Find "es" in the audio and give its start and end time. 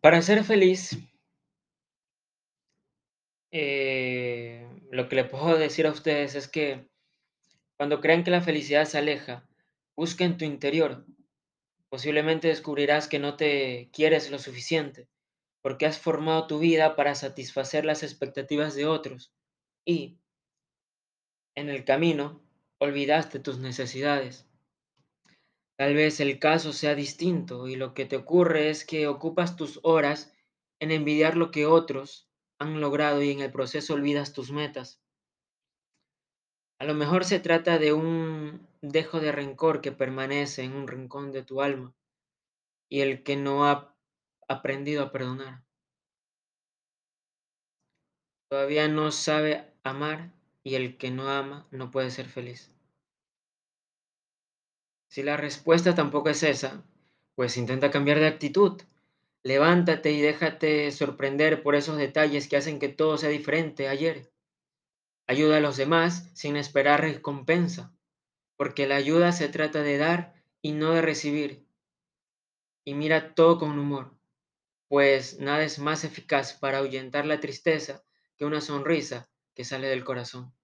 6.34-6.48, 28.68-28.84, 56.30-56.44, 75.64-75.80